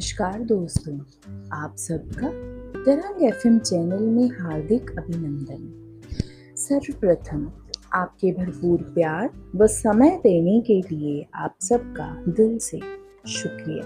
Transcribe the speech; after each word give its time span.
नमस्कार 0.00 0.38
दोस्तों, 0.40 0.94
आप 1.52 1.74
सबका 1.78 2.28
तरंग 2.84 3.22
एफएम 3.22 3.58
चैनल 3.58 4.02
में 4.02 4.28
हार्दिक 4.30 4.90
अभिनंदन। 4.90 5.66
सर्वप्रथम, 6.56 7.50
आपके 7.92 8.32
भरपूर 8.32 8.82
प्यार 8.82 9.28
व 9.56 9.66
समय 9.66 10.10
देने 10.22 10.60
के 10.60 10.80
लिए 10.90 11.26
आप 11.34 11.56
सबका 11.62 12.24
दिल 12.28 12.58
से 12.58 12.80
शुक्रिया। 13.28 13.84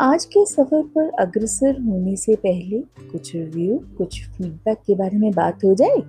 आज 0.00 0.24
के 0.24 0.44
सफ़र 0.46 0.82
पर 0.82 1.10
अग्रसर 1.20 1.80
होने 1.80 2.16
से 2.16 2.34
पहले 2.36 2.80
कुछ 3.12 3.34
रिव्यू 3.34 3.80
कुछ 3.98 4.22
फीडबैक 4.28 4.78
के 4.86 4.94
बारे 4.94 5.18
में 5.18 5.32
बात 5.32 5.64
हो 5.64 5.74
जाए? 5.74 6.02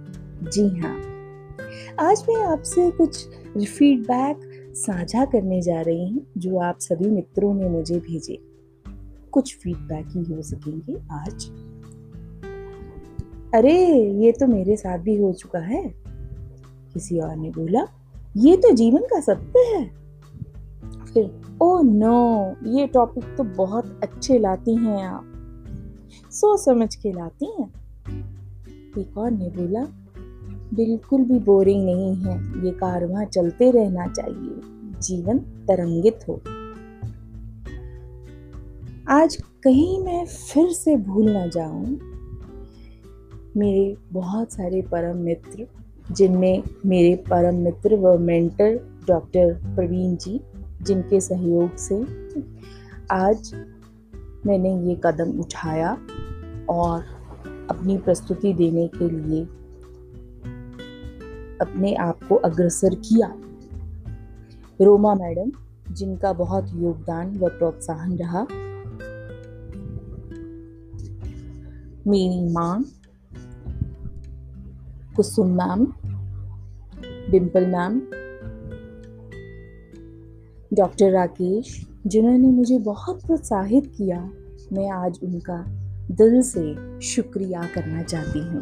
जी 0.52 0.68
हाँ। 0.80 0.98
आज 2.10 2.26
मैं 2.30 2.44
आपसे 2.44 2.92
कुछ 2.92 3.26
फीडबैक 3.58 4.50
साझा 4.76 5.26
करने 5.26 5.62
जा 5.62 5.82
रही 5.82 6.10
हूँ, 6.10 6.26
जो 6.38 6.60
आप 6.60 6.80
सभी 6.80 7.10
मित्रों 7.10 7.54
ने 7.54 7.70
मुझे 7.70 8.00
भेजे। 8.00 8.51
कुछ 9.32 9.58
फीडबैक 9.58 10.08
ही 10.08 10.34
हो 10.34 10.42
सकेंगे 10.42 11.02
आज। 11.12 11.52
अरे, 13.56 14.10
ये 14.24 14.32
तो 14.32 14.48
मेरे 14.48 14.76
साथ 14.76 15.00
भी 15.00 15.18
हो 15.18 15.34
चुका 15.34 15.60
है। 15.60 15.94
किसी 16.94 17.20
और 17.20 17.36
ने 17.36 17.50
बोला, 17.50 17.88
ये 18.38 18.58
तो 18.58 18.72
जीवन 18.72 19.02
का 19.02 19.20
सत्य 19.20 19.60
है। 19.60 19.92
फिर 21.14 21.42
ओ 21.62 21.82
नो 21.82 22.56
ये 22.64 22.88
टॉपिक 22.88 23.24
तो 23.24 23.44
बहुत 23.44 24.00
अच्छे 24.04 24.40
लाती 24.40 24.76
हैं 24.76 25.04
आप। 25.04 25.24
सोच 26.32 26.60
समझ 26.60 26.96
के 26.96 27.12
लाती 27.12 27.46
हैं। 27.46 27.70
एक 28.98 29.18
और 29.18 29.32
ने 29.32 29.50
बोला, 29.50 29.86
बिल्कुल 30.74 31.24
भी 31.24 31.40
बोरिंग 31.40 31.86
नहीं 31.86 32.16
है। 32.16 32.66
ये 32.66 32.72
कारवां 32.72 33.26
चलते 33.26 33.72
रहना 33.72 34.08
चाहिए। 34.08 34.62
जीवन 35.00 35.40
तरंगित 35.40 36.20
हो। 36.30 36.42
आज 39.12 39.36
कहीं 39.36 40.00
मैं 40.04 40.26
फिर 40.26 40.70
से 40.70 40.96
भूल 40.98 41.30
ना 41.30 41.48
जाऊँ, 41.48 41.86
मेरे 43.58 43.98
बहुत 44.14 44.54
सारे 44.54 44.82
परम 44.82 45.18
मित्र, 45.18 45.68
जिनमें 46.12 46.64
मेरे 46.86 47.16
परम 47.16 47.56
मित्र 47.56 47.96
व 47.96 48.18
मेंटर 48.20 49.02
डॉक्टर 49.08 49.54
प्रवीण 49.54 50.16
जी, 50.16 50.42
जिनके 50.82 51.22
सहयोग 51.22 51.76
से 51.76 52.02
आज 53.12 53.52
मैंने 54.46 54.90
ये 54.90 55.02
कदम 55.06 55.40
उठाया 55.40 55.92
और 56.70 57.04
अपनी 57.70 57.98
प्रस्तुति 57.98 58.54
देने 58.54 58.88
के 58.88 59.10
लिए 59.10 59.44
अपने 61.62 61.96
आप 61.96 62.24
को 62.24 62.36
अग्रसर 62.36 62.96
किया। 62.96 63.34
रोमा 64.82 65.16
मैडम, 65.16 65.52
जिनका 65.94 66.34
बहुत 66.34 66.72
योगदान 66.76 67.38
व 67.38 67.48
प्रोत्साहन 67.48 68.18
रहा 68.18 68.48
मेरी 72.08 72.54
माँ 72.54 72.86
Kusum 75.16 75.48
ma'am 75.48 75.86
Dimple 77.32 77.66
ma'am 77.66 78.00
doctor 80.74 81.12
Rakesh 81.12 81.88
जिन्होंने 82.08 82.48
मुझे 82.48 82.80
बहुत 82.80 83.26
प्रोत्साहित 83.26 83.94
किया, 83.98 84.32
मैं 84.74 84.90
आज 84.90 85.20
उनका 85.24 85.66
दिल 86.12 86.42
से 86.42 87.00
शुक्रिया 87.02 87.62
करना 87.76 88.04
चाहती 88.04 88.40
हूँ। 88.40 88.62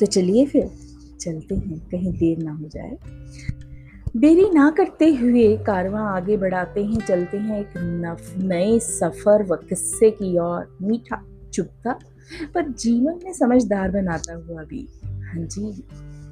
तो 0.00 0.06
चलिए 0.06 0.46
फिर, 0.46 0.70
चलते 1.20 1.54
हैं, 1.54 1.78
कहीं 1.80 2.12
देर 2.12 2.38
ना 2.38 2.52
हो 2.52 2.68
जाए। 2.68 2.98
देरी 4.16 4.50
ना 4.50 4.70
करते 4.70 5.14
हुए 5.14 5.56
कारवां 5.56 6.02
आगे 6.02 6.36
बढ़ाते 6.36 6.84
हैं, 6.84 7.00
चलते 7.00 7.36
हैं 7.36 7.60
एक 7.60 7.72
नए 8.38 8.78
सफ़र 8.78 9.42
व 9.42 9.56
किस्से 9.56 10.10
की 10.10 10.38
ओर। 10.38 10.76
मीठा 10.82 11.24
चुपता, 11.58 11.98
पर 12.54 12.68
जीवन 12.70 13.20
में 13.24 13.32
समझदार 13.34 13.90
बनाता 13.92 14.34
हुआ 14.36 14.62
भी। 14.64 14.86
हाँ 15.04 15.46
जी, 15.46 15.82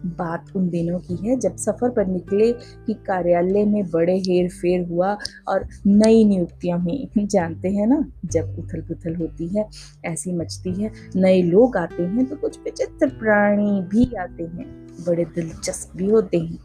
बात 0.08 0.50
उन 0.56 0.68
दिनों 0.70 0.98
की 1.00 1.14
है 1.18 1.36
जब 1.40 1.56
सफ़र 1.56 1.90
पर 1.90 2.06
निकले 2.06 2.52
कि 2.86 2.94
कार्यालय 3.06 3.64
में 3.64 3.90
बड़े 3.90 4.16
हेर 4.18 4.48
फेर 4.50 4.86
हुआ 4.88 5.16
और 5.48 5.66
नई 5.86 6.24
नियुक्तियाँ 6.24 6.78
हुई। 6.80 7.26
जानते 7.26 7.68
हैं 7.68 7.86
ना, 7.86 7.98
जब 8.26 8.56
उथल 8.58 8.80
पुथल 8.82 9.14
होती 9.16 9.46
है, 9.48 9.68
ऐसी 10.04 10.32
मचती 10.32 10.72
है, 10.72 10.90
नए 11.16 11.42
लोग 11.42 11.76
आते 11.76 12.02
हैं 12.02 12.26
तो 12.26 12.36
कुछ 12.36 12.58
विचित्र 12.58 13.08
प्राणी 13.18 13.80
भी 13.88 14.14
आते 14.16 14.42
हैं, 14.44 14.66
बड़े 15.06 15.24
दिलचस्प 15.24 15.96
भी 15.96 16.10
होते 16.10 16.38
हैं। 16.38 16.58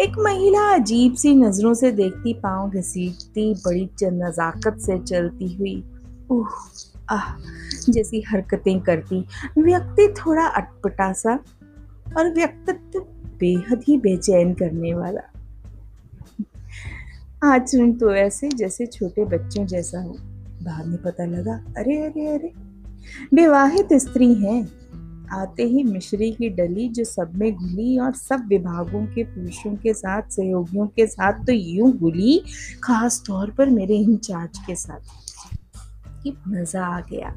एक 0.00 0.18
महिला 0.18 0.68
अजीब 0.74 1.14
सी 1.14 1.34
नज़रों 1.36 1.74
से 1.74 1.90
देखती, 1.92 2.32
पाँव 2.34 2.70
घसीटती, 2.70 3.52
बड़ी 3.56 3.88
नज़ाकत 4.04 4.78
से 4.80 4.98
चलती 5.00 5.52
हुई 5.54 5.82
उह 6.30 6.48
आह, 7.12 7.34
जैसी 7.90 8.24
हरकतें 8.28 8.80
करती। 8.80 9.24
व्यक्ति 9.58 10.14
थोड़ा 10.18 10.46
अटपटा 10.46 11.12
सा 11.12 11.38
और 12.16 12.34
व्यक्तित्व 12.34 13.00
बेहद 13.40 13.84
ही 13.88 13.98
बेचैन 13.98 14.54
करने 14.54 14.94
वाला। 14.94 15.20
आचरण 17.44 17.92
तो 17.92 18.14
ऐसे 18.14 18.48
जैसे 18.48 18.86
छोटे 18.86 19.24
बच्चों 19.24 19.66
जैसा 19.66 20.02
हो। 20.02 20.16
बाद 20.62 20.86
में 20.86 21.02
पता 21.02 21.24
लगा, 21.24 21.54
अरे 21.76 21.96
अरे 21.96 22.26
अरे, 22.26 22.52
विवाहित 23.34 23.88
स्त्री 23.92 24.34
हैं। 24.34 24.82
आते 25.32 25.62
ही 25.62 25.82
मिश्री 25.82 26.32
की 26.32 26.48
डली 26.48 26.88
जो 26.88 27.04
सब 27.04 27.32
में 27.34 27.54
घुली 27.54 27.98
और 27.98 28.12
सब 28.12 28.46
विभागों 28.48 29.06
के 29.06 29.24
पुरुषों 29.24 29.76
के 29.76 29.94
साथ, 29.94 30.22
सहयोगियों 30.22 30.86
के 30.86 31.06
साथ 31.06 31.32
तो 31.32 31.52
यूँ 31.52 31.92
घुली, 31.92 32.44
खास 32.82 33.22
तौर 33.26 33.50
पर 33.50 33.70
मेरे 33.70 33.96
इंचार्ज 33.96 34.58
के 34.58 34.74
साथ। 34.74 35.00
कि 36.22 36.36
मज़ा 36.48 36.84
आ 36.86 37.00
गया। 37.00 37.34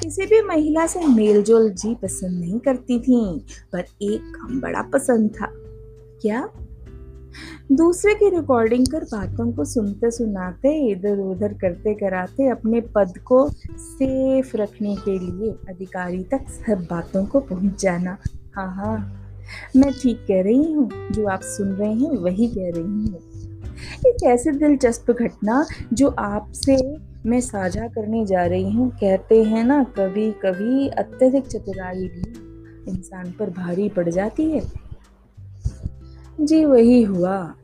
किसी 0.00 0.26
भी 0.26 0.40
महिला 0.42 0.86
से 0.86 1.06
मेलजोल 1.06 1.70
जी 1.70 1.94
पसंद 1.94 2.40
नहीं 2.40 2.58
करती 2.60 2.98
थी, 3.00 3.46
पर 3.72 3.84
एक 4.02 4.32
काम 4.36 4.60
बड़ा 4.60 4.82
पसंद 4.82 5.30
था। 5.30 5.48
क्या? 6.22 6.48
दूसरे 7.72 8.14
की 8.14 8.28
रिकॉर्डिंग 8.28 8.86
कर 8.86 9.04
बातों 9.04 9.52
को 9.52 9.64
सुनते 9.64 10.10
सुनाते, 10.10 10.74
इधर 10.90 11.18
उधर 11.18 11.52
करते 11.52 11.94
कराते, 11.94 12.48
अपने 12.48 12.80
पद 12.80 13.18
को 13.18 13.48
सेफ़ 13.78 14.56
रखने 14.56 14.96
के 14.96 15.18
लिए 15.18 15.50
अधिकारी 15.68 16.22
तक 16.24 16.48
सब 16.48 16.86
बातों 16.90 17.24
को 17.26 17.40
पहुँच 17.40 17.80
जाना। 17.82 18.16
हाँ 18.56 18.74
हाँ 18.74 18.96
मैं 19.76 19.92
ठीक 19.92 20.24
कह 20.28 20.42
रही 20.42 20.72
हूँ, 20.72 20.90
जो 21.12 21.26
आप 21.26 21.42
सुन 21.42 21.68
रहे 21.68 21.92
हैं 21.92 22.10
वही 22.10 22.48
कह 22.48 22.70
रही 22.70 22.82
हूँ। 22.82 23.20
एक 24.06 24.22
ऐसी 24.24 24.50
दिलचस्प 24.50 25.10
घटना 25.10 25.64
जो 25.92 26.08
आपसे 26.08 26.76
मैं 27.26 27.40
साझा 27.40 27.88
करने 27.88 28.26
जा 28.26 28.46
रही 28.46 28.70
हूँ। 28.70 28.90
कहते 28.90 29.42
हैं 29.42 29.64
ना 29.64 29.84
कभी 29.84 30.32
कभी 30.32 30.88
अत्यधिक 30.88 31.46
चतुराई 31.46 32.08
भी 32.08 32.22
इंसान 32.90 33.32
पर 33.32 33.50
भारी 33.50 33.88
पड़ 33.88 34.08
जाती 34.08 34.50
है। 34.50 34.62
जी, 36.40 36.64
वही 36.64 37.02
हुआ। 37.02 37.54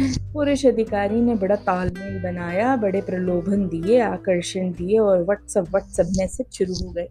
पुरुष 0.00 0.66
अधिकारी 0.66 1.20
ने 1.20 1.34
बड़ा 1.34 1.56
तालमेल 1.56 2.22
बनाया, 2.22 2.76
बड़े 2.76 3.00
प्रलोभन 3.00 3.68
दिए, 3.68 4.00
आकर्षण 4.00 4.72
दिए 4.72 4.98
और 4.98 5.22
व्हाट्सअप 5.22 5.64
व्हाट्सअप 5.64 6.06
मैसेज 6.18 6.46
शुरू 6.52 6.86
हो 6.86 6.92
गए। 6.92 7.08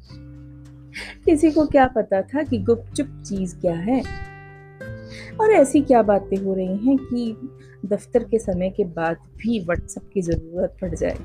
किसी 1.26 1.52
को 1.52 1.66
क्या 1.66 1.88
पता 1.88 2.22
था 2.22 2.44
कि 2.44 2.58
गुपचुप 2.58 3.24
चीज़ 3.26 3.56
क्या 3.56 3.76
है? 3.76 4.04
और 5.42 5.52
ऐसी 5.52 5.82
क्या 5.82 6.02
बातें 6.02 6.38
हो 6.38 6.54
रही 6.54 6.78
हैं 6.78 6.98
कि 6.98 7.38
दफ्तर 7.86 8.24
के 8.24 8.40
समय 8.40 8.70
के 8.70 8.84
बाद 8.84 9.16
भी 9.16 9.60
व्हाट्सएप 9.60 10.10
की 10.14 10.22
ज़रूरत 10.22 10.78
पड़ 10.82 10.96
जाए? 10.96 11.18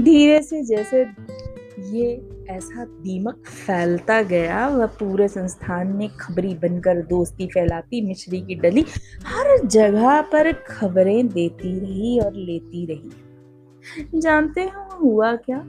धीरे 0.00 0.42
से 0.42 0.64
जैसे 0.64 1.06
ये 1.78 2.28
ऐसा 2.48 2.84
दीमक 2.84 3.36
फैलता 3.66 4.22
गया, 4.22 4.68
वह 4.68 4.86
पूरे 4.86 5.28
संस्थान 5.28 5.86
में 5.86 6.08
खबरी 6.08 6.54
बनकर 6.54 7.02
दोस्ती 7.02 7.46
फैलाती, 7.46 8.06
मिश्री 8.06 8.40
की 8.40 8.54
डली, 8.54 8.84
हर 9.26 9.66
जगह 9.66 10.20
पर 10.20 10.52
खबरें 10.52 11.28
देती 11.28 11.78
रही 11.78 12.20
और 12.20 12.32
लेती 12.32 12.86
रही। 12.86 13.10
जानते 14.20 14.60
हो 14.60 14.98
हुआ 14.98 15.36
क्या? 15.36 15.64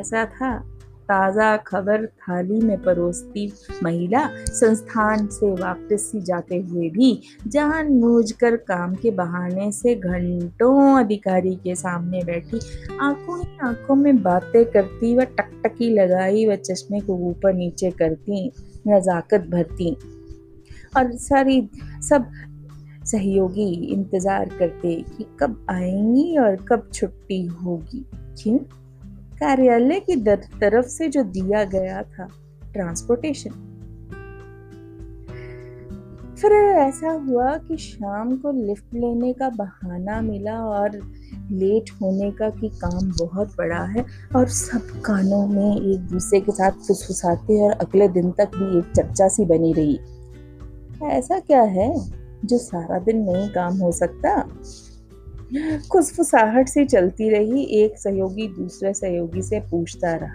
ऐसा 0.00 0.24
था 0.24 0.78
ताज़ा 1.08 1.56
खबर 1.56 2.06
थाली 2.06 2.60
में 2.60 2.82
परोसती 2.82 3.52
महिला 3.82 4.28
संस्थान 4.44 5.26
से 5.26 5.50
वापस 5.52 6.10
जाते 6.16 6.56
हुए 6.56 6.88
भी 6.90 7.22
जान 7.46 7.92
मूझ 7.92 8.32
काम 8.42 8.94
के 8.94 9.10
बहाने 9.10 9.72
से 9.72 9.94
घंटों 9.94 10.98
अधिकारी 10.98 11.54
के 11.54 11.74
सामने 11.74 12.22
बैठी, 12.24 12.60
आँखों 13.00 13.38
ही 13.40 13.58
आँखों 13.62 13.94
में 13.94 14.22
बातें 14.22 14.64
करती 14.64 15.16
व 15.16 15.24
टकटकी 15.24 15.90
लगाई 15.90 16.46
व 16.46 16.56
चश्मे 16.56 17.00
को 17.00 17.14
ऊपर 17.30 17.54
नीचे 17.54 17.90
करती, 17.90 18.52
नज़ाकत 18.88 19.46
भरती। 19.50 19.96
और 20.96 21.12
सारी, 21.12 21.68
सब 22.08 22.30
सहयोगी 23.04 23.72
इंतज़ार 23.92 24.48
करते 24.48 24.94
कि 25.18 25.26
कब 25.40 25.66
आएँगी 25.70 26.36
और 26.38 26.56
कब 26.56 26.90
छुट्टी 26.94 27.46
होगी। 27.46 28.04
क्यों? 28.42 28.58
कार्यालय 29.40 30.00
की 30.00 30.16
तरफ़ 30.60 30.86
से 30.86 31.08
जो 31.08 31.22
दिया 31.22 31.64
गया 31.64 32.02
था 32.02 32.28
ट्रांसपोर्टेशन 32.72 33.50
फिर 36.40 36.52
ऐसा 36.52 37.10
हुआ 37.10 37.56
कि 37.56 37.76
शाम 37.76 38.36
को 38.36 38.50
लिफ्ट 38.66 38.94
लेने 38.94 39.32
का 39.32 39.48
बहाना 39.48 40.20
मिला 40.20 40.58
और 40.64 40.90
लेट 41.50 41.90
होने 42.02 42.30
का 42.30 42.50
कि 42.50 42.68
काम 42.68 43.12
बहुत 43.20 43.56
बड़ा 43.58 43.82
है 43.84 44.04
और 44.36 44.48
सब 44.48 45.00
कानों 45.00 45.46
में 45.46 45.76
एक 45.76 46.00
दूसरे 46.00 46.40
के 46.40 46.52
साथ 46.52 46.70
फुसफुसाते 46.70 47.64
और 47.64 47.70
अगले 47.70 48.08
दिन 48.08 48.30
तक 48.30 48.50
भी 48.56 48.78
एक 48.78 48.92
चर्चा 48.96 49.28
सी 49.28 49.44
बनी 49.44 49.72
रही। 49.72 49.98
ऐसा 51.10 51.38
क्या 51.38 51.62
है 51.62 51.94
जो 52.44 52.58
सारा 52.58 52.98
दिन 52.98 53.16
नहीं 53.16 53.48
काम 53.48 53.76
हो 53.76 53.92
सकता? 53.92 54.48
खुसफुसाहट 55.92 56.68
से 56.68 56.84
चलती 56.84 57.28
रही 57.30 57.64
एक 57.64 57.98
सहयोगी 57.98 58.48
दूसरे 58.48 58.94
सहयोगी 58.94 59.42
से 59.42 59.60
पूछता 59.60 60.14
रहा। 60.14 60.34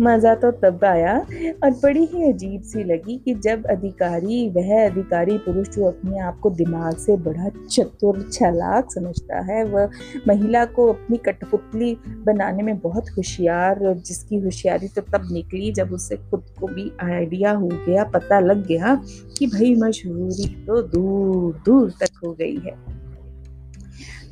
मज़ा 0.00 0.34
तो 0.34 0.50
तब 0.52 0.84
आया 0.84 1.16
और 1.64 1.70
बड़ी 1.72 2.04
ही 2.04 2.28
अजीब 2.28 2.62
सी 2.62 2.84
लगी 2.84 3.16
कि 3.24 3.34
जब 3.36 3.66
अधिकारी, 3.70 4.48
वह 4.50 4.84
अधिकारी 4.84 5.36
पुरुष 5.38 5.68
जो 5.68 5.84
अपने 5.84 6.18
आप 6.20 6.38
को 6.38 6.50
दिमाग 6.52 6.96
से 6.96 7.16
बड़ा 7.18 7.48
चतुर 7.48 8.20
छलाक 8.32 8.92
समझता 8.92 9.40
है, 9.42 9.64
वह 9.64 9.90
महिला 10.28 10.64
को 10.66 10.86
अपनी 10.92 11.16
कठपुतली 11.16 11.94
बनाने 12.26 12.62
में 12.62 12.78
बहुत 12.78 13.10
होशियार, 13.16 13.78
जिसकी 13.96 14.38
होशियारी 14.38 14.88
तो 14.88 15.02
तब 15.02 15.28
निकली 15.32 15.72
जब 15.72 15.92
उसे 15.92 16.16
खुद 16.30 16.44
को 16.60 16.66
भी 16.66 16.90
आइडिया 17.02 17.52
हो 17.52 17.68
गया, 17.68 18.04
पता 18.04 18.40
लग 18.40 18.66
गया 18.66 18.94
कि 19.38 19.46
भाई 19.46 19.74
मशहूरी 19.74 20.48
तो 20.66 20.82
दूर 20.88 21.62
दूर 21.66 21.90
तक 22.00 22.20
हो 22.24 22.32
गई 22.32 22.56
है। 22.56 22.74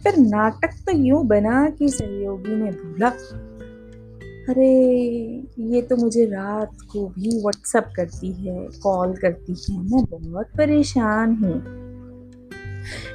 फिर 0.03 0.17
नाटक 0.19 0.75
तो 0.87 0.93
यूँ 0.97 1.25
बना 1.27 1.69
कि 1.71 1.89
सहयोगी 1.89 2.57
ने 2.57 2.71
भूला 2.73 3.09
अरे, 4.51 4.95
ये 5.59 5.83
तो 5.83 5.97
मुझे 5.97 6.25
रात 6.25 6.77
को 6.93 7.09
भी 7.09 7.41
व्हाट्सअप 7.41 7.93
करती 7.97 8.33
है 8.33 8.69
कॉल 8.83 9.17
करती 9.17 9.53
है। 9.53 9.79
मैं 9.79 10.05
बहुत 10.05 10.47
परेशान 10.47 11.35
हूँ। 11.35 11.63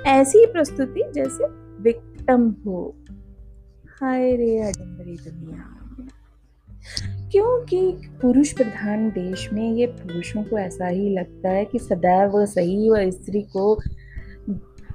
ऐसी 0.05 0.45
प्रस्तुति 0.45 1.03
जैसे 1.15 1.43
विक्टम 1.83 2.55
हो। 2.65 2.95
हाय 4.01 4.35
रे 4.35 4.59
अडम्बरी 4.59 5.15
दुनिया। 5.15 5.79
क्योंकि 7.31 7.97
पुरुष 8.21 8.53
प्रधान 8.53 9.09
देश 9.09 9.53
में 9.53 9.73
ये 9.73 9.85
पुरुषों 9.85 10.43
को 10.43 10.57
ऐसा 10.57 10.87
ही 10.87 11.09
लगता 11.09 11.49
है 11.49 11.65
कि 11.65 11.79
सदैव 11.79 12.45
सही 12.45 12.89
व 12.89 13.11
स्त्री 13.11 13.41
को 13.41 13.75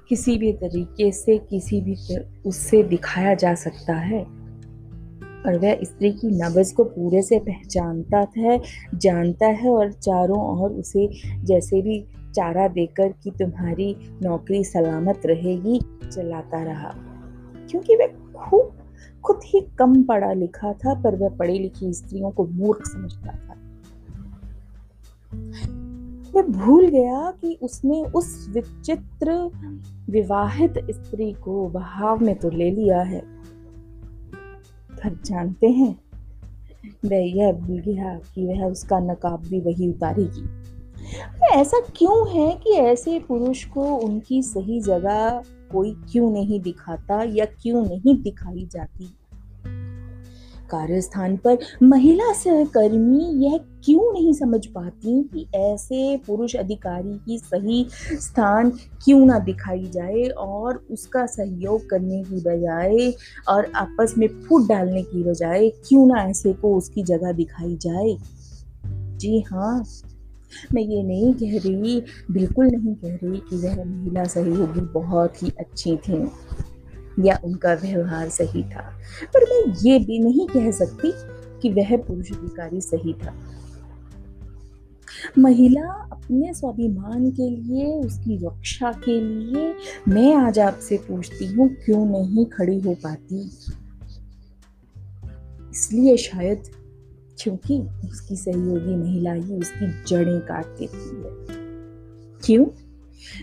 किसी 0.08 0.38
भी 0.38 0.52
तरीके 0.52 1.12
से, 1.12 1.38
किसी 1.38 1.80
भी 1.80 1.96
उससे 2.46 2.82
दिखाया 2.82 3.34
जा 3.34 3.54
सकता 3.54 3.94
है। 3.94 4.39
और 5.46 5.58
वह 5.58 5.78
स्त्री 5.82 6.12
की 6.12 6.28
नब्ज 6.28 6.72
को 6.72 6.84
पूरे 6.84 7.22
से 7.22 7.38
पहचानता 7.38 8.26
है, 8.36 8.62
जानता 8.94 9.46
है 9.46 9.70
और 9.70 9.92
चारों 9.92 10.62
ओर 10.62 10.70
उसे 10.70 11.10
जैसे 11.44 11.82
भी 11.82 12.04
चारा 12.34 12.68
देकर 12.68 13.08
कि 13.08 13.30
तुम्हारी 13.30 13.96
नौकरी 14.22 14.64
सलामत 14.64 15.22
रहेगी 15.26 15.80
चलाता 16.12 16.62
रहा। 16.62 16.94
क्योंकि 17.70 17.96
वह 17.96 18.06
खूब, 18.40 18.72
खुद 19.24 19.40
ही 19.44 19.60
कम 19.78 20.02
पढ़ा 20.02 20.32
लिखा 20.32 20.72
था, 20.72 21.02
पर 21.02 21.16
वह 21.16 21.28
पढ़ी 21.28 21.58
लिखी 21.58 21.92
स्त्रियों 21.92 22.30
को 22.30 22.46
मूर्ख 22.46 22.86
समझता 22.86 23.32
था। 23.32 23.56
वह 26.34 26.42
भूल 26.42 26.88
गया 26.88 27.30
कि 27.30 27.58
उसने 27.62 28.02
उस 28.02 28.46
विचित्र, 28.50 29.50
विवाहित 30.10 30.74
स्त्री 30.90 31.32
को 31.32 31.68
बहाव 31.68 32.24
में 32.24 32.34
तो 32.34 32.50
ले 32.50 32.70
लिया 32.70 33.02
है। 33.02 33.39
पर 35.04 35.18
जानते 35.24 35.66
हैं। 35.66 35.98
वह 37.04 37.36
यह 37.36 37.52
भूल 37.52 37.80
गया 37.80 38.18
कि 38.34 38.46
वह 38.46 38.64
उसका 38.64 38.98
नकाब 38.98 39.40
भी 39.40 39.60
वही 39.60 39.88
उतारेगी। 39.88 40.70
ऐसा 41.52 41.80
क्यों 41.80 42.30
है 42.30 42.56
कि 42.56 42.70
ऐसे 42.70 43.18
पुरुष 43.18 43.64
को 43.64 43.84
उनकी 43.84 44.42
सही 44.42 44.80
जगह 44.80 45.42
कोई 45.72 45.96
क्यों 46.12 46.30
नहीं 46.30 46.60
दिखाता 46.60 47.22
या 47.22 47.44
क्यों 47.44 47.82
नहीं 47.82 48.22
दिखाई 48.22 48.68
जाती? 48.72 49.14
कार्यस्थान 50.70 51.36
पर 51.36 51.58
महिला 51.82 52.32
सहकर्मी 52.32 53.46
यह 53.46 53.58
क्यों 53.84 54.12
नहीं 54.12 54.32
समझ 54.32 54.66
पाती 54.66 55.22
कि 55.22 55.46
ऐसे 55.54 56.16
पुरुष 56.26 56.54
अधिकारी 56.56 57.18
की 57.26 57.38
सही 57.38 57.86
स्थान 58.20 58.70
क्यों 59.04 59.26
ना 59.26 59.38
दिखाई 59.38 59.84
जाए 59.94 60.22
और 60.28 60.84
उसका 60.90 61.26
सहयोग 61.26 61.88
करने 61.90 62.22
की 62.22 62.40
बजाय 62.40 63.12
और 63.48 63.72
आपस 63.74 64.14
में 64.18 64.28
फूट 64.28 64.68
डालने 64.68 65.02
की 65.02 65.22
बजाय 65.24 65.68
क्यों 65.88 66.06
ना 66.06 66.22
ऐसे 66.22 66.52
को 66.52 66.76
उसकी 66.76 67.02
जगह 67.02 67.32
दिखाई 67.32 67.76
जाए? 67.76 68.16
जी 69.18 69.40
हाँ 69.40 69.84
मैं 70.74 70.82
ये 70.82 71.02
नहीं 71.02 71.32
कह 71.34 71.58
रही, 71.58 72.02
बिल्कुल 72.30 72.66
नहीं 72.66 72.94
कह 72.94 73.14
रही 73.22 73.38
कि 73.50 73.56
वह 73.56 73.84
महिला 73.84 74.24
सहयोगी 74.24 74.80
बहुत 74.80 75.42
ही 75.42 75.52
अच्छी 75.60 75.96
थी। 75.96 76.26
या 77.24 77.40
उनका 77.44 77.74
व्यवहार 77.74 78.28
सही 78.28 78.62
था। 78.62 78.98
पर 79.34 79.40
मैं 79.42 79.74
ये 79.82 79.98
भी 79.98 80.18
नहीं 80.18 80.48
कह 80.48 80.70
सकती 80.70 81.12
कि 81.62 81.70
वह 81.70 81.96
पुरुष 81.96 82.32
अधिकारी 82.32 82.80
सही 82.80 83.12
था। 83.12 83.34
महिला 85.38 86.08
अपने 86.12 86.54
स्वाभिमान 86.54 87.30
के 87.30 87.50
लिए, 87.50 87.86
उसकी 87.86 88.36
रक्षा 88.36 88.92
के 88.92 89.20
लिए 89.20 89.74
मैं 90.08 90.34
आज 90.34 90.58
आपसे 90.58 90.96
पूछती 90.96 91.46
हूँ, 91.46 91.68
क्यों 91.68 92.06
नहीं 92.06 92.46
खड़ी 92.46 92.80
हो 92.80 92.94
पाती? 92.94 93.50
इसलिए 95.70 96.16
शायद 96.16 96.62
क्योंकि 97.42 97.78
उसकी 97.80 98.36
सहयोगी 98.36 98.96
महिला 98.96 99.32
ही 99.32 99.54
उसकी 99.54 100.04
जड़ें 100.04 100.40
काट 100.40 100.66
देती 100.66 101.08
है 101.08 101.60
क्यों? 102.44 102.64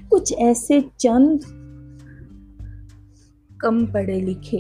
कुछ 0.10 0.34
ऐसे 0.34 0.82
चंद 0.82 1.40
कम 3.62 3.86
पढ़े 3.86 4.22
लिखे, 4.22 4.58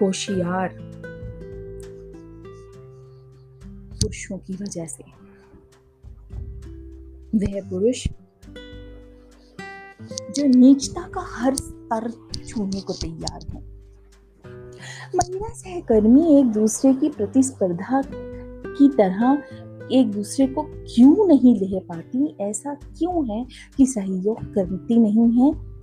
होशियार। 0.00 0.68
पुरुषों 4.02 4.38
की 4.38 4.52
वजह 4.52 4.86
से। 4.86 5.04
वह 7.34 7.70
पुरुष, 7.70 8.08
जो 10.36 10.46
नीचता 10.46 11.02
का 11.02 11.20
हर 11.20 11.54
स्तर 11.54 12.10
छूने 12.46 12.80
को 12.80 12.92
तैयार 12.92 13.46
है। 13.50 13.60
महिला 15.16 15.48
सहकर्मी 15.48 16.40
एक 16.40 16.46
दूसरे 16.46 16.94
की 16.94 17.08
प्रतिस्पर्धा 17.08 18.02
की 18.66 18.88
तरह 18.88 19.42
एक 19.92 20.10
दूसरे 20.10 20.46
को 20.46 20.62
क्यों 20.62 21.28
नहीं 21.28 21.60
ले 21.60 21.80
पाती? 21.80 22.36
ऐसा 22.40 22.74
क्यों 22.74 23.30
है 23.30 23.46
कि 23.76 23.86
सहयोग 23.86 24.54
करती 24.54 24.96
नहीं 24.96 25.32
है? 25.32 25.79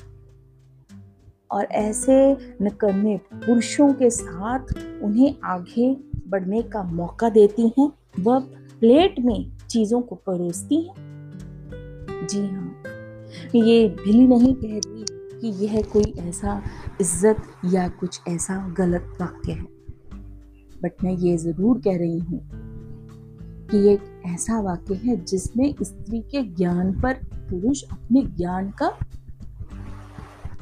और 1.51 1.65
ऐसे 1.65 2.15
नकमे 2.61 3.17
पुरुषों 3.33 3.93
के 3.93 4.09
साथ 4.09 4.73
उन्हें 5.03 5.35
आगे 5.43 5.95
बढ़ने 6.27 6.61
का 6.61 6.83
मौका 6.83 7.29
देती 7.29 7.67
हैं, 7.79 7.91
वह 8.19 8.39
प्लेट 8.79 9.19
में 9.19 9.51
चीज़ों 9.69 10.01
को 10.01 10.15
परोसती 10.15 10.81
हैं। 10.81 12.27
जी 12.27 12.45
हाँ 12.47 12.73
ये 13.55 13.87
भी 13.89 14.27
नहीं 14.27 14.53
कह 14.55 14.77
रही 14.77 15.05
कि 15.39 15.65
यह 15.65 15.81
कोई 15.81 16.13
ऐसा 16.19 16.61
इज़्ज़त 17.01 17.41
या 17.65 17.87
कुछ 17.89 18.19
ऐसा 18.27 18.55
गलत 18.77 19.17
वाक्य 19.21 19.51
है। 19.51 19.65
बट 20.83 21.03
मैं 21.03 21.11
ये 21.11 21.37
ज़रूर 21.37 21.81
कह 21.81 21.97
रही 21.97 22.19
हूँ 22.19 22.39
कि 23.71 23.87
एक 23.89 24.23
ऐसा 24.25 24.59
वाक्य 24.61 24.95
है 24.95 25.15
जिसमें 25.25 25.73
स्त्री 25.83 26.19
के 26.21 26.41
ज्ञान 26.55 26.91
पर 27.01 27.13
पुरुष 27.49 27.83
अपने 27.83 28.21
ज्ञान 28.37 28.69
का 28.71 28.87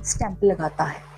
स्टैंप 0.05 0.43
लगाता 0.43 0.83
है। 0.83 1.15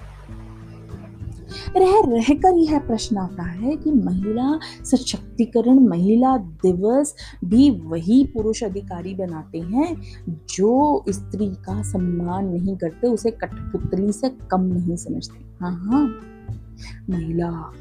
रह, 1.77 2.01
रहकर 2.05 2.57
यह 2.57 2.79
प्रश्न 2.79 3.17
आता 3.17 3.43
है 3.43 3.75
कि 3.75 3.91
महिला 3.91 4.59
सशक्तिकरण, 4.83 5.79
महिला 5.79 6.37
दिवस 6.37 7.15
भी 7.45 7.69
वही 7.69 8.23
पुरुष 8.33 8.63
अधिकारी 8.63 9.15
बनाते 9.15 9.59
हैं 9.59 10.01
जो 10.29 11.05
स्त्री 11.09 11.49
का 11.49 11.81
सम्मान 11.81 12.45
नहीं 12.45 12.77
करते, 12.77 13.07
उसे 13.07 13.31
कठपुतली 13.31 14.11
से 14.11 14.29
कम 14.29 14.61
नहीं 14.61 14.95
समझते। 14.95 15.45
हाँ 15.61 15.71
हाँ। 15.71 16.21
महिला 17.09 17.73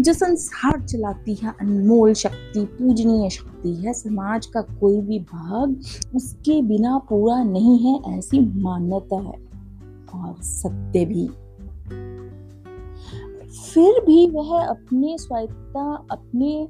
जो 0.00 0.12
संसार 0.12 0.80
चलाती 0.80 1.34
है, 1.34 1.52
अनमोल 1.60 2.12
शक्ति, 2.12 2.64
पूजनीय 2.64 3.30
शक्ति 3.30 3.74
है, 3.74 3.92
समाज 3.92 4.46
का 4.46 4.60
कोई 4.60 5.00
भी 5.00 5.18
भाग 5.18 5.80
उसके 6.14 6.62
बिना 6.62 6.98
पूरा 6.98 7.42
नहीं 7.42 7.78
है, 7.78 8.18
ऐसी 8.18 8.40
मान्यता 8.62 9.16
है। 9.16 9.45
और 10.24 10.42
सत्य 10.42 11.04
भी। 11.04 11.28
फिर 13.74 14.00
भी 14.00 14.30
वह 14.30 14.66
अपने 14.66 15.18
स्वायत्ता 15.18 16.06
अपने 16.10 16.68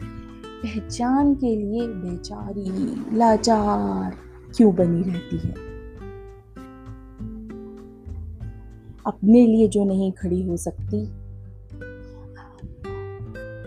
पहचान 0.62 1.34
के 1.34 1.56
लिए 1.56 1.88
बेचारी, 1.88 3.16
लाचार 3.16 4.16
क्यों 4.56 4.74
बनी 4.74 5.02
रहती 5.02 5.38
है? 5.38 5.54
अपने 9.06 9.46
लिए 9.46 9.68
जो 9.68 9.84
नहीं 9.84 10.12
खड़ी 10.12 10.42
हो 10.42 10.56
सकती, 10.56 11.02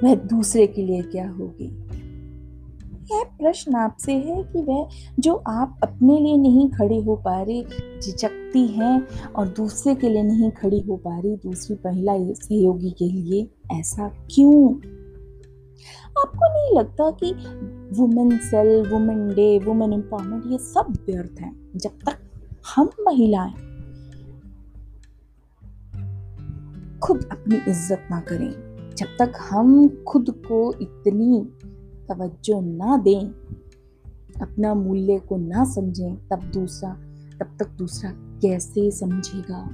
वह 0.04 0.16
दूसरे 0.16 0.68
के 0.68 0.82
लिए 0.82 1.02
क्या 1.02 1.30
होगी? 1.30 1.89
यह 3.12 3.24
प्रश्न 3.40 3.76
आपसे 3.76 4.14
है 4.14 4.44
कि 4.44 4.62
वह 4.62 4.90
जो 5.20 5.34
आप 5.48 5.80
अपने 5.84 6.20
लिए 6.20 6.38
नहीं 6.38 6.70
खड़े 6.70 7.00
हो 7.02 7.16
पा 7.16 7.42
रहे, 7.42 7.64
झिझकती 8.02 8.68
हैं 8.68 9.08
और 9.36 9.48
दूसरे 9.48 9.96
के 9.96 10.10
लिए 10.10 10.24
नहीं 10.24 10.52
खड़ी 10.52 10.80
हो 10.80 10.98
पा 10.98 11.20
रही 11.20 11.36
दूसरी 11.36 11.78
महिला 11.86 12.14
सहयोगी 12.34 12.92
के 12.92 13.06
लिए, 13.06 13.48
ऐसा 13.80 14.10
क्यों? 14.32 14.74
आपको 16.20 16.48
नहीं 16.48 16.80
लगता 16.80 17.12
कि 17.12 17.34
women 18.00 18.38
cell 18.38 18.90
women 18.90 19.28
day 19.28 19.60
women 19.60 19.94
empowerment 19.94 20.44
ये 20.48 20.58
सब 20.58 20.94
व्यर्थ 21.08 21.42
हैं, 21.42 21.72
जब 21.76 21.90
तक 21.90 22.20
हम 22.76 22.90
महिलाएँ 23.08 23.54
खुद 27.00 27.30
अपनी 27.32 27.56
इज़्ज़त 27.56 28.08
ना 28.12 28.20
करें, 28.20 28.52
जब 28.98 29.08
तक 29.20 29.34
हम 29.50 29.88
खुद 30.08 30.30
को 30.30 30.74
इतनी 30.74 31.48
तवज्जो 32.10 32.62
ना 32.62 32.98
दें, 32.98 33.28
अपना 34.42 34.74
मूल्य 34.74 35.20
को 35.20 35.38
ना 35.38 35.66
समझें, 35.66 36.16
तब 36.28 36.52
दूसरा, 36.54 36.94
तब 37.40 37.58
तक 37.60 37.70
दूसरा 37.78 38.12
कैसे 38.42 38.92
समझेगा? 38.92 39.70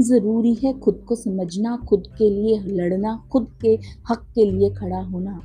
ज़रूरी 0.00 0.54
है 0.54 0.78
खुद 0.80 1.04
को 1.08 1.14
समझना, 1.14 1.76
खुद 1.76 2.06
के 2.18 2.30
लिए 2.30 2.58
लड़ना, 2.58 3.16
खुद 3.32 3.48
के 3.60 3.78
हक 4.10 4.26
के 4.34 4.50
लिए 4.50 4.70
खड़ा 4.70 5.00
होना, 5.02 5.40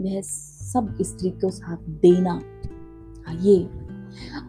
वह 0.00 0.20
सब 0.20 0.96
स्त्री 1.02 1.30
को 1.30 1.50
साथ 1.50 1.76
देना। 1.76 2.40
आइए, 3.28 3.68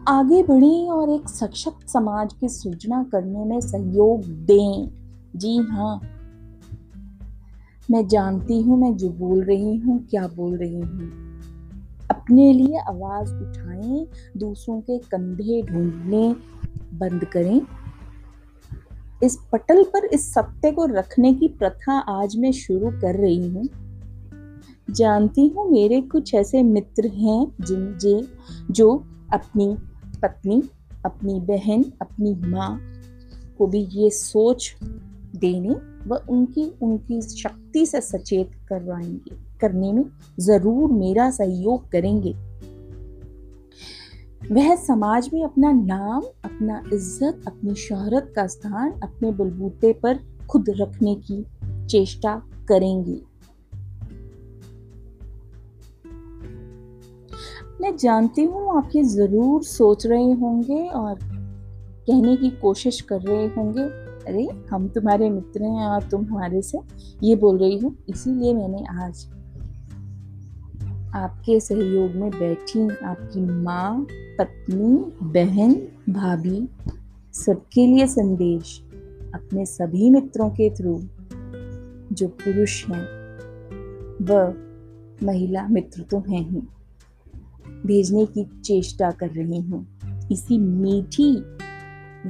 आगे 0.08 0.42
बढ़ें 0.42 0.90
और 0.90 1.10
एक 1.10 1.28
सशक्त 1.28 1.88
समाज 1.88 2.32
की 2.32 2.48
सृजना 2.48 3.02
करने 3.12 3.44
में 3.44 3.60
सहयोग 3.60 4.24
दें। 4.24 4.88
जी 5.36 5.56
हाँ 5.56 6.00
मैं 7.90 8.08
जानती 8.08 8.62
हूँ, 8.62 8.80
मैं 8.80 8.96
जो 8.96 9.08
बोल 9.10 9.44
रही 9.44 9.76
हूँ, 9.76 10.06
क्या 10.10 10.28
बोल 10.28 10.56
रही 10.56 10.80
हूँ। 10.80 11.28
अपने 12.10 12.52
लिए 12.52 12.78
आवाज़ 12.78 13.34
उठाएँ, 13.34 14.06
दूसरों 14.36 14.80
के 14.80 14.98
कंधे 14.98 15.62
ढूँढने 15.62 16.36
बंद 16.94 17.24
करें। 17.24 17.60
इस 19.22 19.38
पटल 19.52 19.82
पर, 19.84 20.04
इस 20.04 20.34
सत्य 20.34 20.72
को 20.72 20.86
रखने 20.86 21.34
की 21.34 21.48
प्रथा 21.48 21.98
आज 21.98 22.36
मैं 22.36 22.52
शुरू 22.52 22.90
कर 22.90 23.14
रही 23.14 23.48
हूँ। 23.48 23.68
जानती 24.90 25.46
हूँ, 25.46 25.70
मेरे 25.70 26.00
कुछ 26.00 26.34
ऐसे 26.34 26.62
मित्र 26.62 27.06
हैं 27.06 27.52
जिन, 27.60 27.98
जे, 27.98 28.28
जो 28.70 29.04
अपनी 29.32 29.76
पत्नी, 30.22 30.62
अपनी 31.04 31.40
बहन, 31.40 31.84
अपनी 32.02 32.34
माँ 32.34 32.80
को 33.58 33.66
भी 33.66 33.88
ये 33.90 34.10
सोच 34.10 34.76
देने 35.36 35.97
व 36.08 36.14
उनकी 36.30 36.72
उनकी 36.82 37.20
शक्ति 37.22 37.86
से 37.86 38.00
सचेत 38.00 38.50
करवाएँगे। 38.68 39.36
करने 39.60 39.92
में 39.92 40.04
ज़रूर 40.40 40.92
मेरा 40.92 41.30
सहयोग 41.30 41.90
करेंगे। 41.90 42.32
वह 44.52 44.74
समाज 44.76 45.30
में 45.34 45.44
अपना 45.44 45.72
नाम, 45.72 46.22
अपना 46.44 46.82
इज़्ज़त, 46.92 47.42
अपनी 47.46 47.74
शोहरत 47.74 48.32
का 48.36 48.46
स्थान, 48.46 48.90
अपने 49.02 49.30
बलबूते 49.30 49.92
पर 49.92 50.18
खुद 50.50 50.64
रखने 50.70 51.14
की 51.14 51.44
चेष्टा 51.86 52.42
करेंगे। 52.68 53.20
मैं 57.80 57.96
जानती 57.96 58.42
हूँ 58.42 58.76
आप 58.76 58.90
ये 58.96 59.02
ज़रूर 59.04 59.62
सोच 59.62 60.06
रहे 60.06 60.32
होंगे 60.32 60.86
और 60.86 61.18
कहने 61.22 62.36
की 62.36 62.50
कोशिश 62.50 63.00
कर 63.00 63.20
रहे 63.20 63.46
होंगे। 63.46 64.07
अरे, 64.28 64.48
हम 64.70 64.88
तुम्हारे 64.88 65.30
मित्र 65.30 65.62
हैं 65.62 65.86
और 65.86 66.02
तुम 66.02 66.24
हमारे 66.24 66.62
से 66.62 66.78
ये 67.22 67.36
बोल 67.36 67.58
रही 67.58 67.78
हो, 67.78 67.94
इसीलिए 68.08 68.54
मैंने 68.54 68.84
आज 69.04 69.26
आपके 71.14 71.60
सहयोग 71.60 72.14
में 72.14 72.30
बैठी 72.30 72.88
आपकी 73.04 73.40
माँ, 73.40 74.06
पत्नी, 74.10 74.96
बहन, 75.22 75.74
भाभी, 76.10 76.68
सबके 77.34 77.86
लिए 77.86 78.06
संदेश 78.06 78.80
अपने 79.34 79.64
सभी 79.66 80.10
मित्रों 80.10 80.50
के 80.50 80.70
थ्रू 80.70 81.00
जो 82.12 82.28
पुरुष 82.28 82.86
हैं, 82.88 83.04
वह 84.24 84.54
महिला 85.26 85.66
मित्र 85.68 86.02
तो 86.02 86.18
हैं 86.18 86.48
ही, 86.50 86.60
भेजने 87.86 88.26
की 88.26 88.44
चेष्टा 88.64 89.10
कर 89.10 89.30
रही 89.30 89.60
हूँ। 89.60 89.86
इसी 90.32 90.58
मीठी 90.58 91.34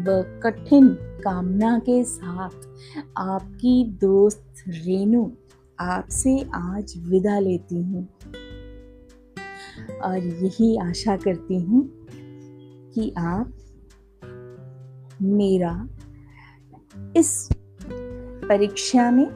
कठिन 0.06 0.88
कामना 0.94 1.78
के 1.78 2.04
साथ 2.04 2.50
आपकी 3.16 3.84
दोस्त 3.84 4.54
रेनू 4.68 5.32
आपसे 5.80 6.46
आज 6.54 6.94
विदा 6.98 7.38
लेती 7.38 7.82
हूँ। 7.82 8.08
और 10.04 10.18
यही 10.18 10.76
आशा 10.76 11.16
करती 11.16 11.60
हूँ 11.60 11.90
कि 12.94 13.14
आप 13.18 13.52
मेरा 15.22 15.88
इस 17.16 17.48
परीक्षा 18.48 19.10
में 19.10 19.26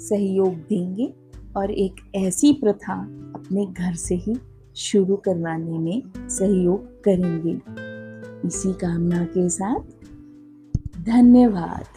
सहयोग 0.00 0.54
देंगे 0.54 1.14
और 1.56 1.70
एक 1.70 1.94
ऐसी 2.14 2.52
प्रथा 2.52 2.94
अपने 3.34 3.66
घर 3.66 3.94
से 3.94 4.14
ही 4.14 4.36
शुरू 4.76 5.16
करवाने 5.16 5.78
में 5.78 6.02
सहयोग 6.28 7.04
करेंगे। 7.04 7.81
इसी 8.44 8.72
कामना 8.72 9.24
के 9.24 9.48
साथ 9.48 9.80
धन्यवाद। 11.06 11.91